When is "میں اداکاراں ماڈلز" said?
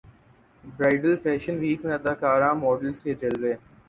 1.85-3.03